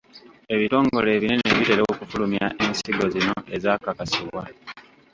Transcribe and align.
Ebitongole 0.53 1.09
ebinene 1.17 1.47
bitera 1.57 1.81
okufulumya 1.91 2.45
ensigo 2.65 3.05
zino 3.13 3.35
ezaakakasibwa. 3.55 4.43